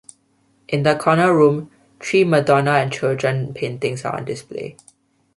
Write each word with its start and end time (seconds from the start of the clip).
In 0.67 0.81
the 0.81 0.95
corner 0.95 1.31
room, 1.31 1.69
three 1.99 2.23
Madonna 2.23 2.71
and 2.71 2.91
Children 2.91 3.53
paintings 3.53 4.03
are 4.03 4.15
on 4.15 4.25
display. 4.25 4.75